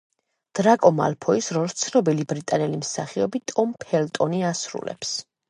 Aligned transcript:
დრაკო 0.59 0.89
მალფოის 0.99 1.49
როლს 1.57 1.75
ცნობილი 1.81 2.25
ბრიტანელი 2.33 2.81
მსახიობი 2.81 3.43
ტომ 3.53 3.77
ფელტონი 3.85 4.43
ასრულებს. 4.55 5.15